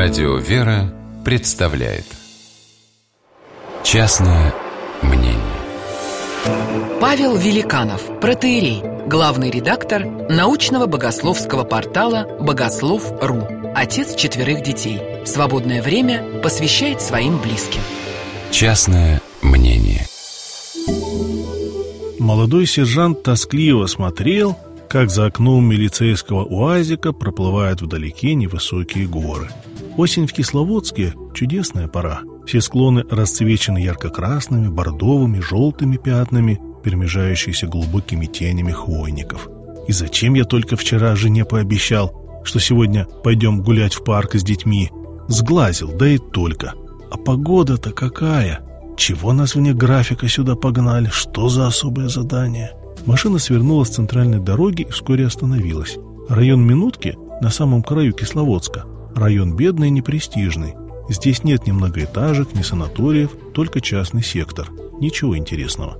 [0.00, 2.04] Радио «Вера» представляет
[3.82, 4.54] Частное
[5.02, 5.36] мнение
[7.00, 15.00] Павел Великанов, протеерей, главный редактор научного богословского портала «Богослов.ру», отец четверых детей.
[15.26, 17.80] Свободное время посвящает своим близким.
[18.52, 20.06] Частное мнение
[22.20, 24.56] Молодой сержант тоскливо смотрел,
[24.88, 29.48] как за окном милицейского уазика проплывают вдалеке невысокие горы.
[29.96, 32.20] Осень в Кисловодске– чудесная пора.
[32.46, 39.48] Все склоны расцвечены ярко-красными, бордовыми, желтыми пятнами, перемежающиеся глубокими тенями хвойников.
[39.86, 44.90] И зачем я только вчера жене пообещал, что сегодня пойдем гулять в парк с детьми?
[45.28, 46.74] Сглазил, да и только.
[47.10, 48.60] А погода-то какая!
[48.96, 51.08] Чего нас вне графика сюда погнали?
[51.12, 52.72] Что за особое задание?
[53.08, 55.96] Машина свернула с центральной дороги и вскоре остановилась.
[56.28, 58.84] Район Минутки на самом краю Кисловодска.
[59.16, 60.74] Район бедный и непрестижный.
[61.08, 64.68] Здесь нет ни многоэтажек, ни санаториев, только частный сектор.
[65.00, 65.96] Ничего интересного.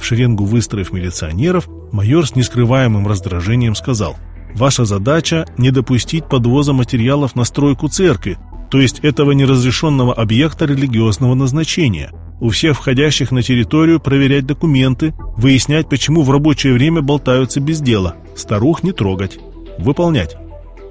[0.00, 4.16] В шеренгу выстроив милиционеров, майор с нескрываемым раздражением сказал
[4.54, 8.38] «Ваша задача– не допустить подвоза материалов на стройку церкви,
[8.70, 15.88] то есть этого неразрешенного объекта религиозного назначения– у всех входящих на территорию проверять документы, выяснять,
[15.88, 19.38] почему в рабочее время болтаются без дела, старух не трогать,
[19.78, 20.36] выполнять.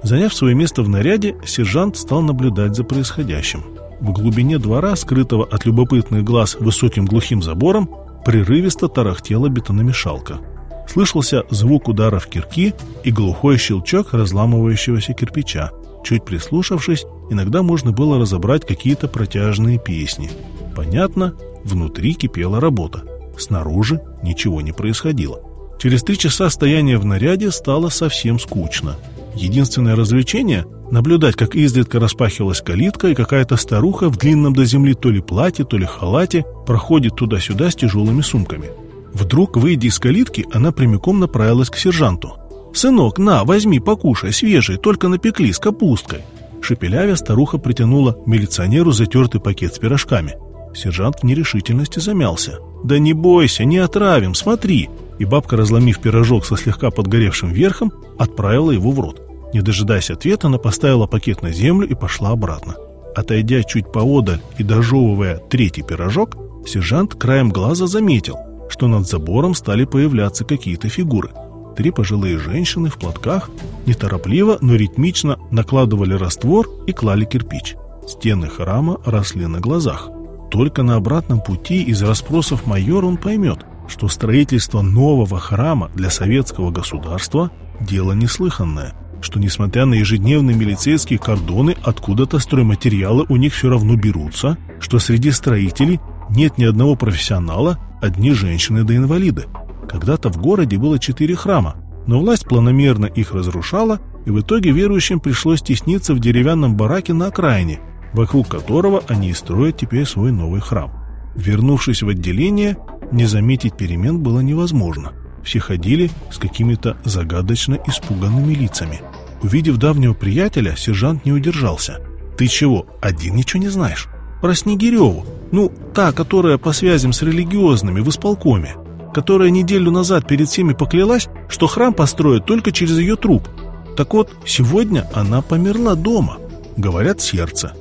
[0.02, 3.64] Заняв свое место в наряде, сержант стал наблюдать за происходящим.
[4.00, 7.88] В глубине двора, скрытого от любопытных глаз высоким глухим забором,
[8.24, 10.40] прерывисто тарахтела бетономешалка.
[10.88, 15.70] Слышался звук ударов кирки и глухой щелчок разламывающегося кирпича.
[16.02, 20.30] Чуть прислушавшись, иногда можно было разобрать какие-то протяжные песни.
[20.74, 23.02] Понятно, внутри кипела работа.
[23.36, 25.40] Снаружи ничего не происходило.
[25.78, 28.96] Через три часа стояния в наряде стало совсем скучно.
[29.34, 35.10] Единственное развлечение– наблюдать, как изредка распахивалась калитка, и какая-то старуха в длинном до земли то
[35.10, 38.70] ли платье, то ли халате проходит туда-сюда с тяжелыми сумками.
[39.18, 42.36] Вдруг, выйдя из калитки, она прямиком направилась к сержанту.
[42.74, 46.20] «Сынок, на, возьми, покушай, свежий, только напекли, с капусткой».
[46.60, 50.36] Шепелявя старуха притянула милиционеру затертый пакет с пирожками–
[50.74, 52.58] Сержант в нерешительности замялся.
[52.84, 58.70] «Да не бойся, не отравим, смотри!» И бабка, разломив пирожок со слегка подгоревшим верхом, отправила
[58.70, 59.22] его в рот.
[59.52, 62.76] Не дожидаясь ответа, она поставила пакет на землю и пошла обратно.
[63.16, 66.36] Отойдя чуть поодаль и дожевывая третий пирожок,
[66.66, 68.36] сержант краем глаза заметил,
[68.78, 71.30] что над забором стали появляться какие-то фигуры.
[71.76, 73.50] Три пожилые женщины в платках
[73.86, 77.74] неторопливо, но ритмично накладывали раствор и клали кирпич.
[78.06, 80.10] Стены храма росли на глазах.
[80.52, 86.70] Только на обратном пути из расспросов майора он поймет, что строительство нового храма для советского
[86.70, 87.50] государства–
[87.80, 94.56] дело неслыханное, что несмотря на ежедневные милицейские кордоны, откуда-то стройматериалы у них все равно берутся,
[94.78, 95.98] что среди строителей
[96.30, 99.46] нет ни одного профессионала, одни женщины да инвалиды.
[99.88, 105.20] Когда-то в городе было четыре храма, но власть планомерно их разрушала, и в итоге верующим
[105.20, 107.80] пришлось тесниться в деревянном бараке на окраине,
[108.12, 110.92] вокруг которого они и строят теперь свой новый храм.
[111.34, 112.76] Вернувшись в отделение,
[113.12, 115.12] не заметить перемен было невозможно.
[115.44, 119.00] Все ходили с какими-то загадочно испуганными лицами.
[119.42, 122.00] Увидев давнего приятеля, сержант не удержался.
[122.36, 124.08] «Ты чего, один ничего не знаешь?»
[124.42, 125.24] «Про Снегиреву.
[125.50, 128.76] Ну, та, которая по связям с религиозными в исполкоме.
[129.14, 133.48] Которая неделю назад перед всеми поклялась, что храм построят только через ее труп.
[133.96, 136.38] Так вот, сегодня она померла дома.
[136.76, 137.72] Говорят, сердце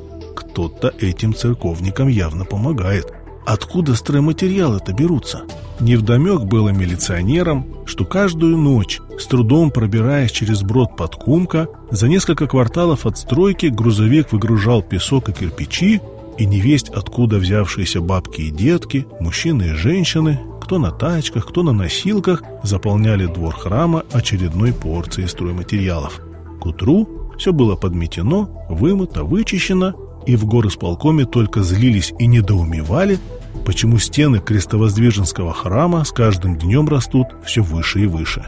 [0.57, 3.13] кто-то этим церковникам явно помогает.
[3.45, 5.43] Откуда стройматериалы-то берутся?
[5.79, 12.47] Невдомек было милиционерам, что каждую ночь, с трудом пробираясь через брод под Кумка, за несколько
[12.47, 16.01] кварталов от стройки грузовик выгружал песок и кирпичи,
[16.37, 21.71] и невесть откуда взявшиеся бабки и детки, мужчины и женщины, кто на тачках, кто на
[21.71, 26.21] носилках, заполняли двор храма очередной порцией стройматериалов.
[26.61, 29.93] К утру все было подметено, вымыто, вычищено,
[30.25, 33.17] и в горосполкоме только злились и недоумевали,
[33.65, 38.45] почему стены крестовоздвиженского храма с каждым днем растут все выше и выше.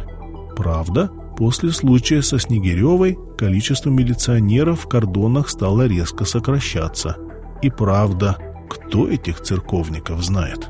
[0.58, 7.16] Правда, после случая со Снегиревой количество милиционеров в кордонах стало резко сокращаться.
[7.62, 8.38] И правда,
[8.70, 10.70] кто этих церковников знает?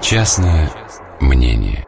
[0.00, 0.70] Частное
[1.20, 1.86] мнение